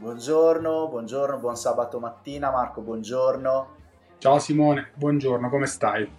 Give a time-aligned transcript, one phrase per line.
[0.00, 3.68] Buongiorno, buongiorno, buon sabato mattina Marco, buongiorno.
[4.16, 6.10] Ciao Simone, buongiorno, come stai?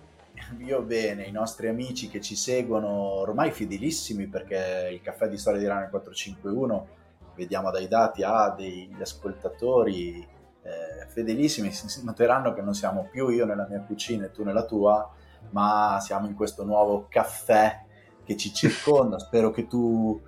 [0.60, 5.60] Io bene, i nostri amici che ci seguono ormai fedelissimi perché il caffè di storia
[5.60, 6.88] di Rana 451,
[7.34, 10.28] vediamo dai dati, ha degli ascoltatori
[10.62, 11.72] eh, fedelissimi,
[12.04, 15.12] noteranno che non siamo più io nella mia cucina e tu nella tua,
[15.50, 17.84] ma siamo in questo nuovo caffè
[18.24, 19.18] che ci circonda.
[19.18, 20.22] Spero che tu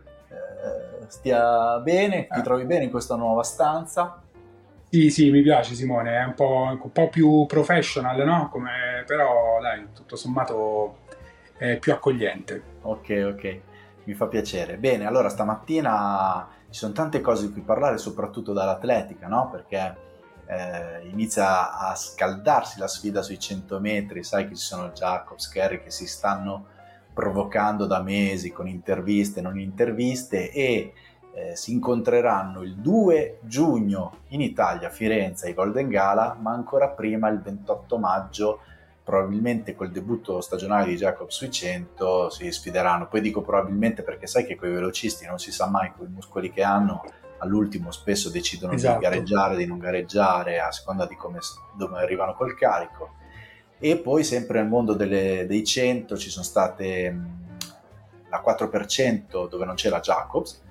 [1.10, 2.42] stia bene, ti ah.
[2.42, 4.22] trovi bene in questa nuova stanza.
[4.90, 8.50] Sì, sì, mi piace Simone, è un po', un po più professional, no?
[8.52, 11.00] Come, però dai, tutto sommato
[11.58, 12.62] è più accogliente.
[12.82, 13.60] Ok, ok,
[14.04, 14.78] mi fa piacere.
[14.78, 19.50] Bene, allora stamattina ci sono tante cose di cui parlare, soprattutto dall'atletica, no?
[19.50, 19.96] Perché
[20.46, 25.82] eh, inizia a scaldarsi la sfida sui 100 metri, sai che ci sono Jacobs, Kerry
[25.82, 26.68] che si stanno
[27.14, 30.94] provocando da mesi con interviste e non interviste e
[31.36, 36.90] eh, si incontreranno il 2 giugno in Italia a Firenze ai Golden Gala, ma ancora
[36.90, 38.60] prima il 28 maggio
[39.04, 43.08] probabilmente col debutto stagionale di Jacob sui 100 si sfideranno.
[43.08, 46.52] Poi dico probabilmente perché sai che quei velocisti non si sa mai con i muscoli
[46.52, 47.04] che hanno,
[47.40, 49.00] all'ultimo spesso decidono esatto.
[49.00, 51.40] di gareggiare, di non gareggiare, a seconda di come
[51.76, 53.22] dove arrivano col carico
[53.86, 57.18] e poi sempre nel mondo delle, dei 100 ci sono state
[58.30, 60.64] la 4% dove non c'era Jacobs,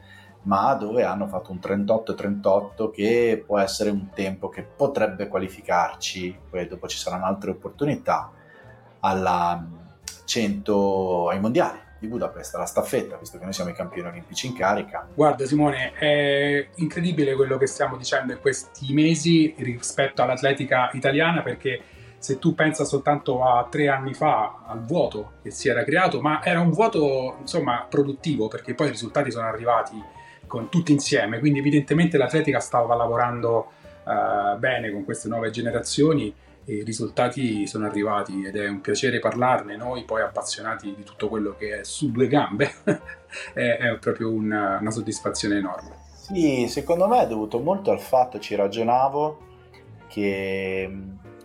[0.44, 6.66] ma dove hanno fatto un 38-38 che può essere un tempo che potrebbe qualificarci, poi
[6.66, 8.33] dopo ci saranno altre opportunità
[9.00, 9.62] alla
[10.24, 14.55] 100 ai mondiali di Budapest, alla staffetta, visto che noi siamo i campioni olimpici in
[14.55, 15.06] carica.
[15.12, 21.91] Guarda Simone, è incredibile quello che stiamo dicendo in questi mesi rispetto all'atletica italiana perché
[22.22, 26.40] se tu pensa soltanto a tre anni fa al vuoto che si era creato, ma
[26.44, 30.00] era un vuoto insomma produttivo perché poi i risultati sono arrivati
[30.46, 33.72] con tutti insieme, quindi evidentemente l'atletica stava lavorando
[34.04, 36.32] uh, bene con queste nuove generazioni
[36.64, 41.28] e i risultati sono arrivati ed è un piacere parlarne, noi poi appassionati di tutto
[41.28, 42.70] quello che è su due gambe,
[43.52, 45.96] è, è, proprio una, una soddisfazione enorme.
[46.14, 49.50] Sì, secondo me è dovuto molto al fatto, ci ragionavo,
[50.06, 50.88] che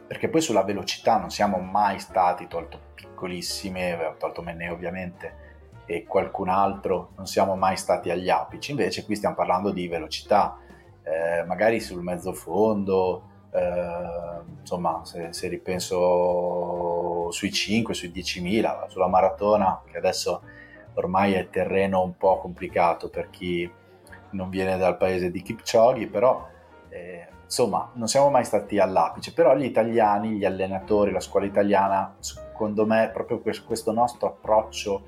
[0.08, 5.46] perché poi sulla velocità non siamo mai stati, tolto piccolissime, tolto Menne ovviamente,
[5.86, 10.58] e qualcun altro, non siamo mai stati agli apici, invece qui stiamo parlando di velocità,
[11.04, 19.08] eh, magari sul mezzo fondo, eh, insomma se, se, ripenso sui 5, sui 10.000, sulla
[19.08, 20.42] maratona, che adesso
[20.94, 23.70] ormai è terreno un po' complicato per chi
[24.32, 26.56] non viene dal paese di Kipchoge, però...
[26.90, 32.16] Eh, insomma, non siamo mai stati all'apice, però gli italiani, gli allenatori, la scuola italiana,
[32.20, 35.04] secondo me, proprio questo nostro approccio,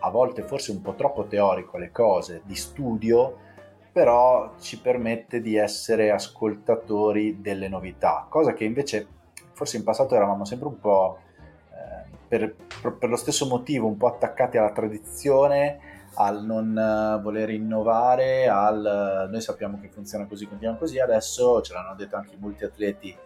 [0.00, 3.46] a volte forse un po' troppo teorico alle cose, di studio,
[3.92, 9.06] però ci permette di essere ascoltatori delle novità, cosa che invece
[9.52, 11.18] forse in passato eravamo sempre un po',
[11.72, 12.54] eh, per,
[12.96, 15.87] per lo stesso motivo, un po' attaccati alla tradizione
[16.20, 21.60] al non eh, voler innovare, al eh, noi sappiamo che funziona così, continuiamo così, adesso
[21.62, 23.16] ce l'hanno detto anche molti atleti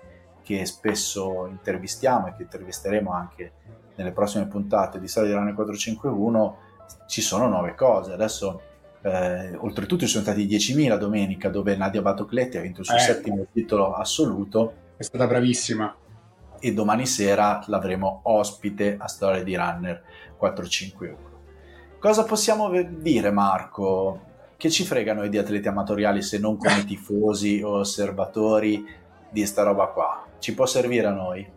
[0.43, 3.53] che spesso intervistiamo e che intervisteremo anche
[3.95, 6.59] nelle prossime puntate di Sala di Rane 451,
[7.07, 8.13] ci sono nuove cose.
[8.13, 8.61] Adesso
[9.03, 13.01] eh, oltretutto ci sono stati 10.000 domenica dove Nadia Batocletti ha vinto il suo eh.
[13.01, 14.75] settimo titolo assoluto.
[14.97, 15.97] È stata bravissima.
[16.59, 20.03] E domani sera l'avremo ospite a Storia di Runner
[20.37, 21.32] 451.
[22.03, 24.23] Cosa possiamo dire, Marco?
[24.57, 28.85] Che ci fregano i di atleti amatoriali se non come tifosi o osservatori
[29.31, 30.27] di sta roba qua?
[30.41, 31.49] Ci può servire a noi?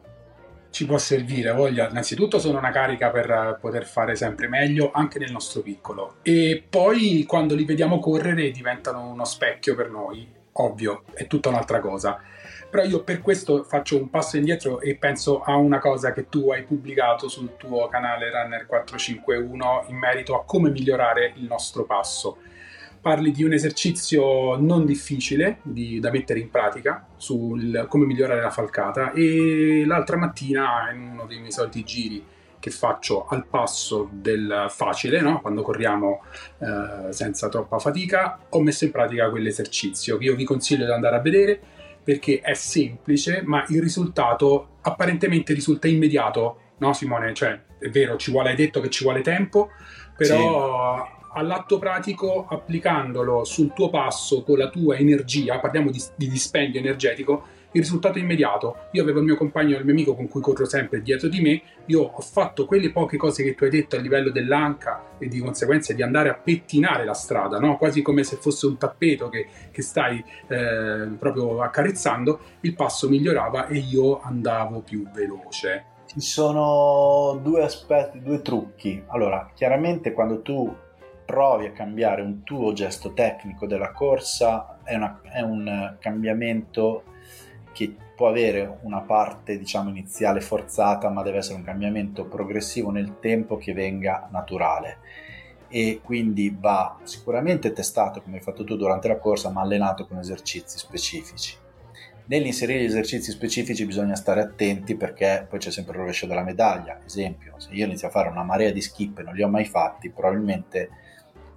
[0.69, 1.89] Ci può servire, voglia.
[1.89, 6.17] Innanzitutto sono una carica per poter fare sempre meglio anche nel nostro piccolo.
[6.22, 11.79] E poi quando li vediamo correre diventano uno specchio per noi, ovvio, è tutta un'altra
[11.79, 12.22] cosa.
[12.75, 16.52] Però io per questo faccio un passo indietro e penso a una cosa che tu
[16.52, 22.36] hai pubblicato sul tuo canale Runner 451 in merito a come migliorare il nostro passo.
[23.00, 28.50] Parli di un esercizio non difficile di, da mettere in pratica sul come migliorare la
[28.50, 32.25] falcata e l'altra mattina in uno dei miei soliti giri
[32.60, 35.39] che faccio al passo del facile, no?
[35.39, 36.24] quando corriamo
[36.57, 41.16] eh, senza troppa fatica, ho messo in pratica quell'esercizio che io vi consiglio di andare
[41.16, 41.62] a vedere
[42.06, 47.34] perché è semplice, ma il risultato apparentemente risulta immediato, no Simone?
[47.34, 49.72] Cioè, è vero, ci vuole, hai detto che ci vuole tempo,
[50.16, 51.28] però sì.
[51.34, 57.48] all'atto pratico, applicandolo sul tuo passo con la tua energia, parliamo di, di dispendio energetico,
[57.75, 58.88] il risultato è immediato.
[58.92, 61.62] Io avevo il mio compagno, il mio amico con cui corro sempre dietro di me,
[61.88, 65.39] io ho fatto quelle poche cose che tu hai detto a livello dell'anca e di
[65.39, 67.77] conseguenza di andare a pettinare la strada, no?
[67.77, 73.68] quasi come se fosse un tappeto che, che stai eh, proprio accarezzando, il passo migliorava
[73.68, 75.86] e io andavo più veloce.
[76.06, 79.04] Ci sono due aspetti, due trucchi.
[79.07, 80.74] Allora, chiaramente quando tu
[81.25, 87.04] provi a cambiare un tuo gesto tecnico della corsa, è, una, è un cambiamento
[87.75, 93.19] che può avere una parte diciamo iniziale forzata ma deve essere un cambiamento progressivo nel
[93.19, 95.00] tempo che venga naturale.
[95.68, 100.19] E quindi va sicuramente testato come hai fatto tu durante la corsa ma allenato con
[100.19, 101.57] esercizi specifici.
[102.27, 107.01] Nell'inserire gli esercizi specifici bisogna stare attenti perché poi c'è sempre il rovescio della medaglia
[107.06, 107.56] esempio.
[107.57, 110.10] Se io inizio a fare una marea di skip e non li ho mai fatti
[110.10, 110.89] probabilmente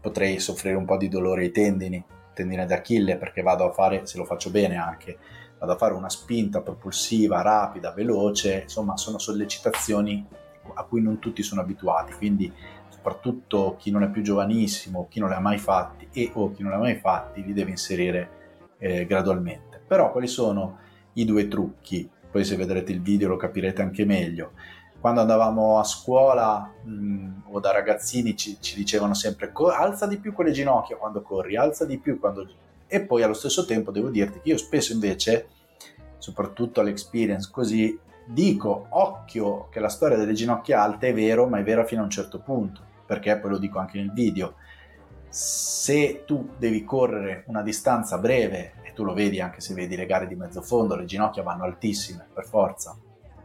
[0.01, 2.05] potrei soffrire un po' di dolore ai tendini
[2.35, 5.19] tendine d'Achille perché vado a fare se lo faccio bene anche
[5.59, 10.27] vado a fare una spinta propulsiva, rapida, veloce, insomma sono sollecitazioni
[10.75, 12.53] a cui non tutti sono abituati, quindi
[12.89, 16.63] soprattutto chi non è più giovanissimo, chi non li ha mai fatti e o chi
[16.63, 18.31] non li ha mai fatti li deve inserire
[18.79, 19.81] eh, gradualmente.
[19.87, 20.79] Però quali sono
[21.15, 22.09] i due trucchi?
[22.31, 24.53] Poi se vedrete il video lo capirete anche meglio.
[25.01, 30.19] Quando andavamo a scuola mh, mm, o da ragazzini ci, ci dicevano sempre alza di
[30.19, 32.47] più con le ginocchia quando corri, alza di più quando
[32.89, 35.49] e poi allo stesso tempo devo dirti che io spesso invece,
[36.19, 41.63] soprattutto all'experience così, dico occhio che la storia delle ginocchia alte è vero, ma è
[41.63, 44.55] vera fino a un certo punto, perché poi lo dico anche nel video.
[45.29, 50.07] Se tu devi correre una distanza breve, e tu lo vedi anche se vedi le
[50.07, 52.99] gare di mezzo fondo, le ginocchia vanno altissime per forza,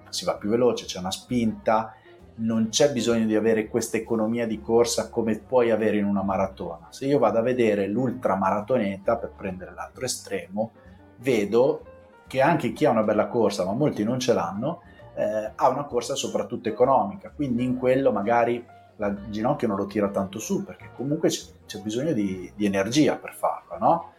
[0.10, 1.96] si va più veloce, c'è una spinta,
[2.36, 6.88] non c'è bisogno di avere questa economia di corsa come puoi avere in una maratona.
[6.90, 10.72] Se io vado a vedere l'ultramaratoneta, per prendere l'altro estremo,
[11.18, 11.86] vedo
[12.28, 14.82] che anche chi ha una bella corsa, ma molti non ce l'hanno,
[15.16, 18.66] eh, ha una corsa soprattutto economica, quindi in quello magari
[18.98, 23.16] il ginocchio non lo tira tanto su perché comunque c'è, c'è bisogno di, di, energia
[23.16, 24.12] per farlo, no?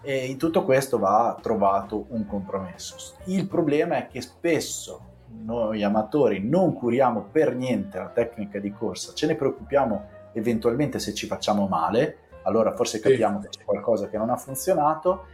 [0.00, 2.96] E in tutto questo va trovato un compromesso.
[3.24, 5.07] Il problema è che spesso
[5.44, 11.14] noi amatori non curiamo per niente la tecnica di corsa, ce ne preoccupiamo eventualmente se
[11.14, 15.26] ci facciamo male, allora forse capiamo che c'è qualcosa che non ha funzionato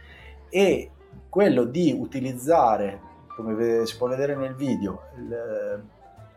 [0.49, 0.91] e
[1.29, 2.99] quello di utilizzare,
[3.35, 5.01] come si può vedere nel video,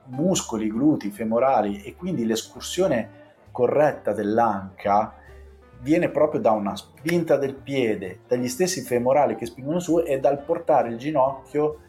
[0.07, 3.17] muscoli, glutei, femorali e quindi l'escursione
[3.51, 5.15] corretta dell'anca
[5.81, 10.43] viene proprio da una spinta del piede, dagli stessi femorali che spingono su e dal
[10.43, 11.81] portare il ginocchio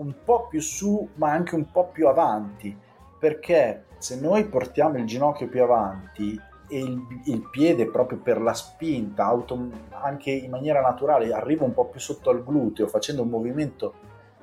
[0.00, 2.76] un po' più su ma anche un po' più avanti
[3.18, 8.54] perché se noi portiamo il ginocchio più avanti e il, il piede proprio per la
[8.54, 9.58] spinta auto,
[9.90, 13.94] anche in maniera naturale arriva un po' più sotto al gluteo facendo un movimento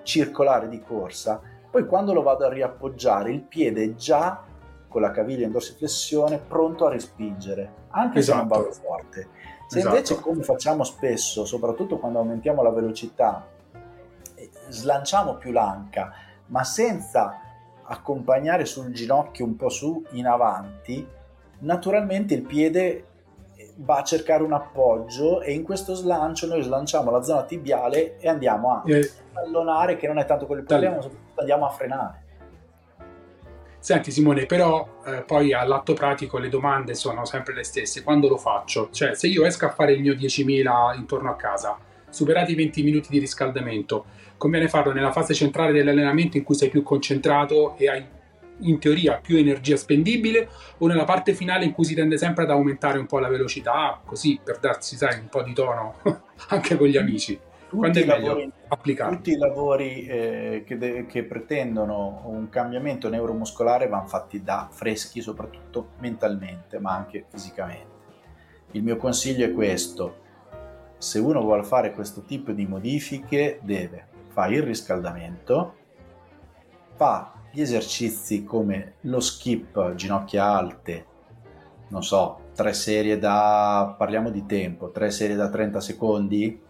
[0.03, 4.43] circolare di corsa poi quando lo vado a riappoggiare il piede è già
[4.87, 8.37] con la caviglia in dorsiflessione pronto a respingere anche esatto.
[8.37, 8.87] se non vado esatto.
[8.87, 9.27] forte
[9.67, 9.95] se esatto.
[9.95, 13.55] invece come facciamo spesso soprattutto quando aumentiamo la velocità
[14.69, 16.13] slanciamo più l'anca,
[16.47, 17.41] ma senza
[17.83, 21.07] accompagnare sul ginocchio un po' su in avanti,
[21.59, 23.05] naturalmente il piede
[23.77, 28.27] va a cercare un appoggio e in questo slancio noi slanciamo la zona tibiale e
[28.27, 32.21] andiamo a eh, che non è tanto quello il problema, ma soprattutto andiamo a frenare.
[33.79, 38.03] Senti Simone, però eh, poi all'atto pratico le domande sono sempre le stesse.
[38.03, 38.89] Quando lo faccio?
[38.91, 41.77] Cioè, se io esco a fare il mio 10.000 intorno a casa,
[42.09, 44.05] superati i 20 minuti di riscaldamento,
[44.37, 48.05] conviene farlo nella fase centrale dell'allenamento in cui sei più concentrato e hai
[48.61, 52.49] in teoria più energia spendibile o nella parte finale in cui si tende sempre ad
[52.49, 55.95] aumentare un po' la velocità, così per darsi sai, un po' di tono
[56.49, 57.39] anche con gli amici.
[57.69, 58.49] Tutti i, lavori,
[59.09, 65.19] tutti i lavori, eh, che, de- che, pretendono un cambiamento neuromuscolare vanno fatti da freschi,
[65.19, 67.95] soprattutto mentalmente, ma anche fisicamente.
[68.71, 70.19] Il mio consiglio è questo:
[70.97, 75.75] se uno vuole fare questo tipo di modifiche, deve fa il riscaldamento,
[76.95, 81.05] fa gli esercizi come lo skip ginocchia alte,
[81.89, 86.61] non so, tre serie da, parliamo di tempo, tre serie da 30 secondi,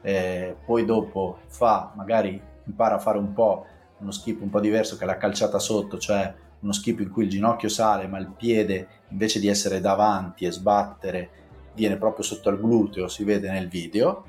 [0.00, 3.66] eh, poi dopo fa, magari impara a fare un po'
[3.98, 7.30] uno skip un po' diverso che la calciata sotto, cioè uno skip in cui il
[7.30, 11.30] ginocchio sale ma il piede invece di essere davanti e sbattere
[11.74, 14.24] viene proprio sotto al gluteo, si vede nel video,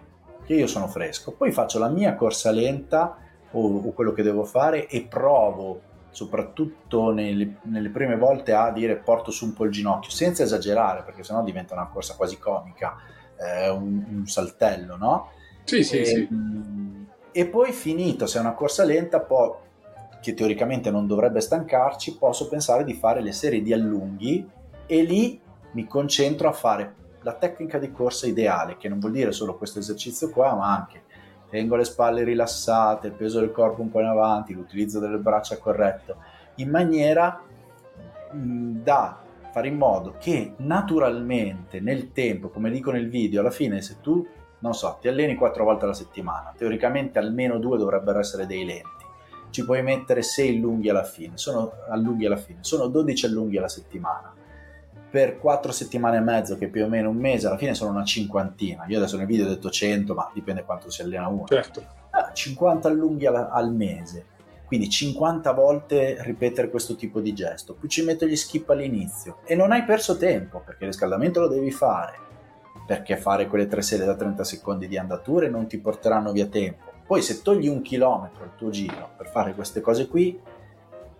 [0.46, 3.18] che io sono fresco, poi faccio la mia corsa lenta
[3.52, 8.98] o, o quello che devo fare e provo soprattutto nelle, nelle, prime volte a dire
[8.98, 12.98] porto su un po' il ginocchio, senza esagerare, perché sennò diventa una corsa quasi comica,
[13.36, 15.32] eh, un, un, saltello, no?
[15.64, 16.28] Sì, sì, e, sì.
[16.30, 19.54] Mh, E poi finito, se è una corsa lenta, poi,
[20.22, 24.48] che teoricamente non dovrebbe stancarci, posso pensare di fare le serie di allunghi
[24.86, 29.32] e lì mi concentro a fare la tecnica di corsa ideale, che non vuol dire
[29.32, 31.04] solo questo esercizio qua, ma anche
[31.50, 35.58] tengo le spalle rilassate, il peso del corpo un po' in avanti, l'utilizzo delle braccia
[35.58, 36.18] corretto,
[36.56, 37.42] in maniera
[38.32, 43.98] da fare in modo che naturalmente nel tempo, come dico nel video, alla fine se
[44.02, 44.26] tu,
[44.60, 49.06] non so, ti alleni quattro volte alla settimana, teoricamente almeno due dovrebbero essere dei lenti.
[49.52, 54.34] Ci puoi mettere 6 allunghi alla fine, sono alla fine, sono 12 allunghi alla settimana.
[55.14, 58.04] Per 4 settimane e mezzo, che più o meno un mese, alla fine sono una
[58.04, 58.86] cinquantina.
[58.88, 61.46] Io adesso nel video ho detto 100, ma dipende quanto si allena uno.
[61.46, 61.86] Certo.
[62.34, 64.26] 50 allunghi al, al mese
[64.66, 69.54] quindi 50 volte ripetere questo tipo di gesto, poi ci metto gli skip all'inizio e
[69.54, 72.18] non hai perso tempo perché il riscaldamento lo devi fare,
[72.88, 76.92] perché fare quelle tre serie da 30 secondi di andature non ti porteranno via tempo.
[77.06, 80.42] Poi se togli un chilometro al tuo giro per fare queste cose qui,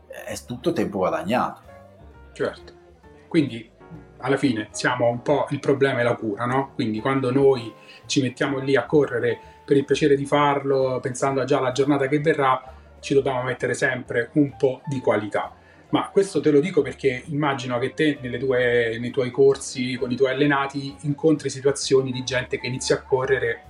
[0.08, 1.62] è tutto tempo guadagnato.
[2.32, 2.74] Certo.
[3.28, 3.70] Quindi
[4.24, 6.72] alla fine siamo un po' il problema e la cura, no?
[6.76, 7.72] Quindi quando noi
[8.06, 12.20] ci mettiamo lì a correre per il piacere di farlo, pensando già alla giornata che
[12.20, 15.54] verrà, ci dobbiamo mettere sempre un po' di qualità.
[15.90, 20.16] Ma questo te lo dico perché immagino che te tue, nei tuoi corsi con i
[20.16, 23.64] tuoi allenati incontri situazioni di gente che inizia a correre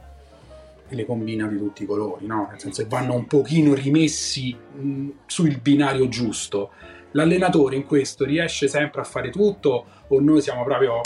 [0.87, 2.47] e le combina di tutti i colori, no?
[2.49, 6.71] Nel senso che vanno un pochino rimessi mh, sul binario giusto.
[7.13, 11.01] L'allenatore in questo riesce sempre a fare tutto o noi siamo proprio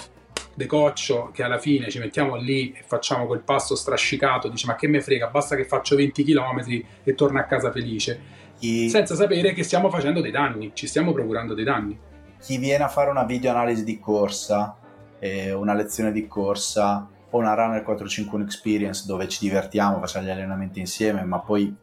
[0.53, 4.87] decoccio che alla fine ci mettiamo lì e facciamo quel passo strascicato, dice ma che
[4.87, 8.19] me frega, basta che faccio 20 km e torno a casa felice,
[8.57, 8.89] chi...
[8.89, 11.97] senza sapere che stiamo facendo dei danni, ci stiamo procurando dei danni.
[12.39, 14.75] Chi viene a fare una video analisi di corsa,
[15.19, 20.29] eh, una lezione di corsa o una Runner 451 Experience dove ci divertiamo, facciamo gli
[20.29, 21.75] allenamenti insieme, ma poi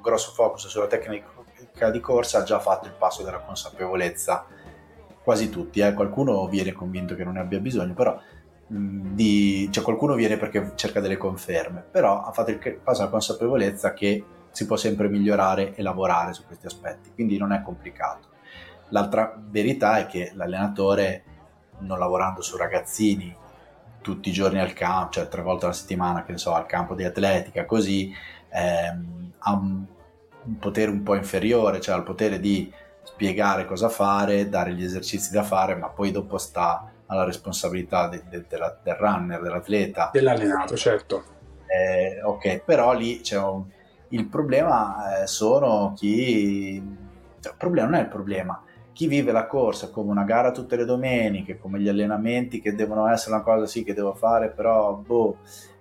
[0.00, 1.26] grosso focus sulla tecnica
[1.90, 4.46] di corsa ha già fatto il passo della consapevolezza
[5.22, 5.92] quasi tutti, eh.
[5.92, 8.16] qualcuno viene convinto che non ne abbia bisogno, però
[8.68, 13.92] di, cioè qualcuno viene perché cerca delle conferme, però ha fatto il passo alla consapevolezza
[13.92, 18.28] che si può sempre migliorare e lavorare su questi aspetti, quindi non è complicato.
[18.90, 21.24] L'altra verità è che l'allenatore,
[21.78, 23.34] non lavorando su ragazzini
[24.00, 26.94] tutti i giorni al campo, cioè tre volte alla settimana, che ne so, al campo
[26.94, 28.14] di atletica, così,
[28.48, 29.60] ehm, ha
[30.46, 32.72] un potere un po' inferiore, cioè ha il potere di
[33.02, 38.22] spiegare cosa fare, dare gli esercizi da fare, ma poi dopo sta alla responsabilità de,
[38.28, 40.10] de, de la, del runner, dell'atleta.
[40.12, 41.22] Dell'allenato, certo.
[41.66, 43.64] Eh, ok, però lì c'è un...
[44.08, 46.82] il problema eh, sono chi...
[47.40, 48.60] Cioè, il problema non è il problema.
[48.92, 53.06] Chi vive la corsa come una gara tutte le domeniche, come gli allenamenti che devono
[53.08, 55.38] essere una cosa sì che devo fare, però boh,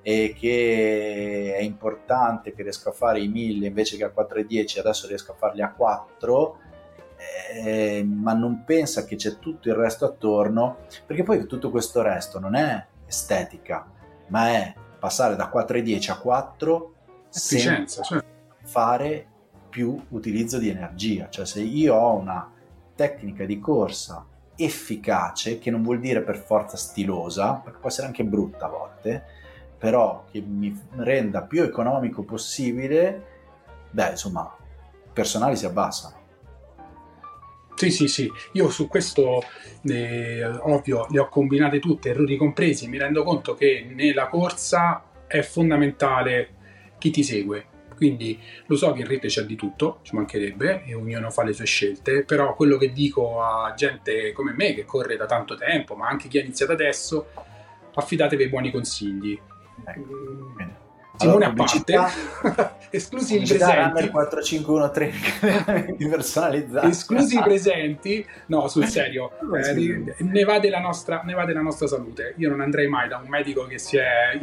[0.08, 5.08] e che è importante che riesco a fare i 1000 invece che a 4,10 adesso
[5.08, 6.58] riesco a farli a 4
[7.56, 12.40] eh, ma non pensa che c'è tutto il resto attorno, perché poi tutto questo resto
[12.40, 13.90] non è estetica,
[14.28, 16.94] ma è passare da 4,10 a 4
[17.30, 18.24] senza cioè.
[18.64, 19.28] fare
[19.70, 21.30] più utilizzo di energia.
[21.30, 22.52] Cioè se io ho una
[22.96, 28.24] tecnica di corsa efficace, che non vuol dire per forza stilosa, perché può essere anche
[28.24, 29.24] brutta a volte,
[29.77, 33.25] però che mi renda più economico possibile,
[33.91, 34.55] beh, insomma,
[35.13, 36.24] personali si abbassano.
[37.75, 39.44] Sì, sì, sì, io su questo
[39.84, 45.41] eh, ovvio le ho combinate tutte, errori compresi, mi rendo conto che nella corsa è
[45.41, 46.53] fondamentale
[46.98, 47.65] chi ti segue,
[47.96, 51.51] quindi lo so che in rete c'è di tutto, ci mancherebbe e ognuno fa le
[51.51, 55.96] sue scelte, però quello che dico a gente come me che corre da tanto tempo,
[55.96, 57.27] ma anche chi ha iniziato adesso,
[57.94, 59.39] affidatevi ai buoni consigli.
[59.86, 60.84] Ecco.
[61.18, 61.96] Simone allora, a parte,
[62.92, 64.10] esclusi i presenti.
[64.10, 66.88] 451 training personalizzati.
[66.88, 71.88] Esclusi i presenti, no, sul serio, eh, ne, va della nostra, ne va della nostra
[71.88, 72.34] salute.
[72.38, 74.38] Io non andrei mai da un medico che si è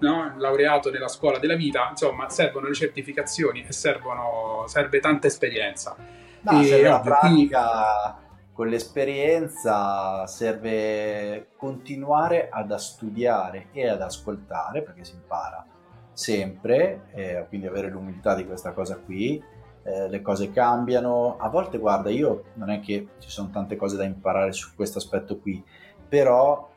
[0.00, 5.96] no, laureato nella scuola della vita, insomma, servono le certificazioni e servono, serve tanta esperienza.
[6.40, 8.26] No, e, serve la pratica.
[8.58, 15.64] Con l'esperienza serve continuare ad studiare e ad ascoltare perché si impara
[16.12, 19.40] sempre, eh, quindi avere l'umiltà di questa cosa qui.
[19.84, 23.96] Eh, le cose cambiano, a volte guarda, io non è che ci sono tante cose
[23.96, 25.64] da imparare su questo aspetto qui,
[26.08, 26.68] però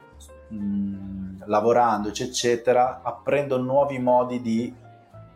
[0.50, 4.71] mh, lavorandoci, eccetera, apprendo nuovi modi di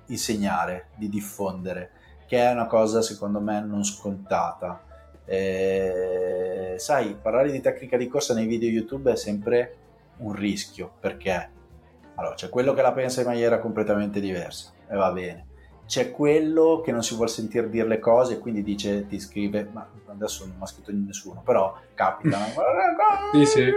[0.05, 1.89] insegnare, di diffondere,
[2.27, 4.93] che è una cosa secondo me non scontata.
[5.25, 9.75] Eh, sai, parlare di tecnica di corsa nei video YouTube è sempre
[10.17, 11.49] un rischio perché
[12.15, 15.45] allora, c'è quello che la pensa in maniera completamente diversa e va bene.
[15.85, 19.67] c'è quello che non si vuole sentire dire le cose e quindi dice, ti scrive,
[19.71, 22.39] ma adesso non mi ha scritto nessuno, però capita,
[23.33, 23.71] sì, sì.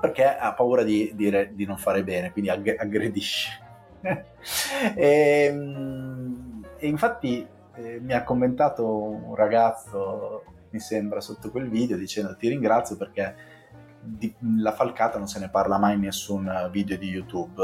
[0.00, 3.60] perché ha paura di, dire, di non fare bene, quindi ag- aggredisce.
[4.00, 4.24] e,
[4.96, 12.36] ehm, e, infatti eh, mi ha commentato un ragazzo, mi sembra, sotto quel video dicendo
[12.36, 13.34] ti ringrazio perché
[14.00, 17.62] di, la falcata non se ne parla mai in nessun video di YouTube,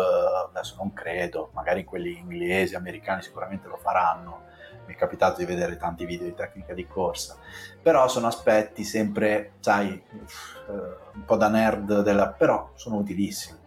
[0.49, 4.47] adesso non credo, magari quelli inglesi, americani sicuramente lo faranno,
[4.87, 7.37] mi è capitato di vedere tanti video di tecnica di corsa,
[7.83, 10.73] però sono aspetti sempre, sai, eh,
[11.15, 13.58] un po' da nerd, della, però sono utilissimi.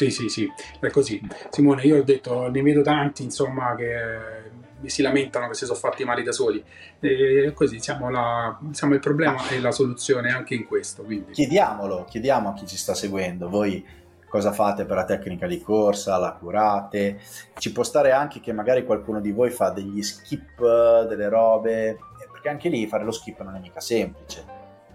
[0.00, 1.20] Sì, sì, sì, è così.
[1.50, 6.04] Simone, io ho detto, ne vedo tanti, insomma, che si lamentano che si sono fatti
[6.04, 6.64] male da soli.
[7.00, 11.02] E così siamo, la, siamo il problema e la soluzione anche in questo.
[11.02, 11.32] Quindi.
[11.32, 13.50] Chiediamolo, chiediamo a chi ci sta seguendo.
[13.50, 13.86] Voi
[14.26, 17.20] cosa fate per la tecnica di corsa, la curate?
[17.58, 21.98] Ci può stare anche che magari qualcuno di voi fa degli skip, delle robe,
[22.32, 24.46] perché anche lì fare lo skip non è mica semplice.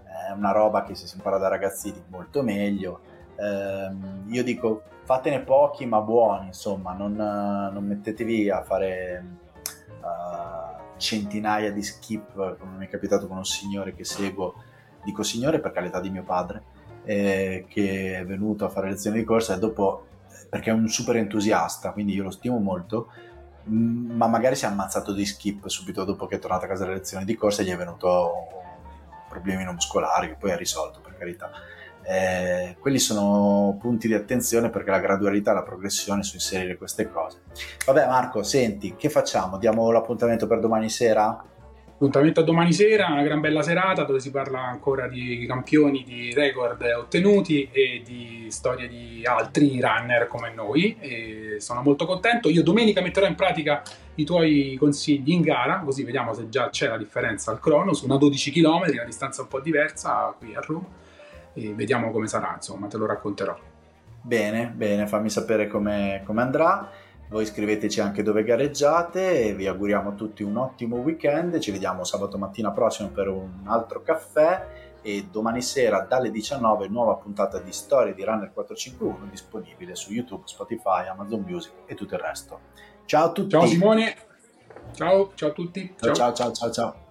[0.03, 5.42] È una roba che se si impara da ragazzini molto meglio ehm, io dico fatene
[5.42, 9.24] pochi ma buoni, insomma, non, non mettetevi a fare
[10.01, 14.56] uh, centinaia di skip, come mi è capitato con un signore che seguo,
[15.04, 16.63] dico signore perché ha l'età di mio padre,
[17.04, 20.08] eh, che è venuto a fare lezioni di corsa e dopo,
[20.50, 23.12] perché è un super entusiasta, quindi io lo stimo molto,
[23.70, 26.84] mm, ma magari si è ammazzato di skip subito dopo che è tornato a casa
[26.84, 28.48] dalle lezioni di corsa e gli è venuto
[29.30, 31.51] problemi muscolari che poi ha risolto per carità
[32.07, 37.41] eh, quelli sono punti di attenzione perché la gradualità, la progressione su inserire queste cose.
[37.85, 39.57] Vabbè Marco, senti, che facciamo?
[39.57, 41.43] Diamo l'appuntamento per domani sera?
[41.95, 46.33] Appuntamento a domani sera, una gran bella serata dove si parla ancora di campioni, di
[46.33, 50.97] record ottenuti e di storie di altri runner come noi.
[51.00, 52.50] E sono molto contento.
[52.50, 53.81] Io domenica metterò in pratica
[54.15, 58.03] i tuoi consigli in gara, così vediamo se già c'è la differenza al crono su
[58.05, 61.03] una 12 km, una distanza un po' diversa qui a Roma
[61.55, 63.57] e vediamo come sarà, insomma, te lo racconterò.
[64.21, 66.89] Bene, bene, fammi sapere come, come andrà.
[67.29, 71.57] Voi scriveteci anche dove gareggiate e vi auguriamo tutti un ottimo weekend.
[71.57, 74.68] Ci vediamo sabato mattina prossimo per un altro caffè
[75.01, 80.44] e domani sera dalle 19 nuova puntata di Storie di Runner 451 disponibile su YouTube,
[80.46, 82.59] Spotify, Amazon Music e tutto il resto.
[83.05, 83.50] Ciao a tutti.
[83.50, 84.15] Ciao Simone.
[84.94, 85.96] Ciao, ciao a tutti.
[86.00, 86.51] ciao, ciao, ciao.
[86.51, 86.72] ciao.
[86.72, 87.04] ciao.